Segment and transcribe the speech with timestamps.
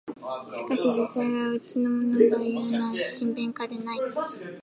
[0.51, 3.99] しかし実際はうちのものがいうような勤勉家ではない